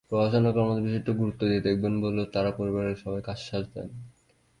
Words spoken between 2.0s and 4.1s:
বলেও তাঁরা পরিবারের সবাইকে আশ্বাস দেন।